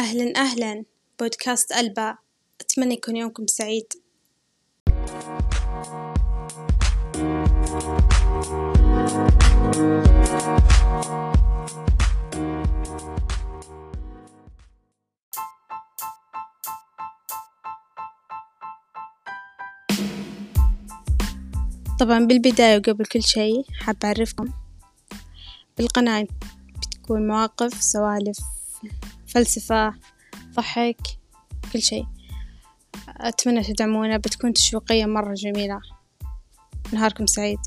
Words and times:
أهلا 0.00 0.32
أهلا. 0.36 0.84
بودكاست 1.20 1.72
ألبا. 1.72 2.18
أتمنى 2.60 2.94
يكون 2.94 3.16
يومكم 3.16 3.46
سعيد. 3.46 3.86
طبعا 22.00 22.18
بالبداية 22.18 22.78
وقبل 22.78 23.06
كل 23.06 23.22
شي 23.22 23.62
حابة 23.80 23.98
أعرفكم 24.08 24.52
بالقناة 25.78 26.26
بتكون 26.76 27.26
مواقف 27.26 27.82
سوالف. 27.82 28.38
فلسفة 29.36 29.94
ضحك 30.54 31.00
كل 31.72 31.82
شي 31.82 32.04
أتمنى 33.08 33.62
تدعمونا 33.62 34.16
بتكون 34.16 34.52
تشويقية 34.52 35.06
مرة 35.06 35.34
جميلة 35.34 35.80
نهاركم 36.92 37.26
سعيد. 37.26 37.58